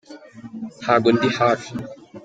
ntago 0.81 1.07
ndihafi. 1.15 1.71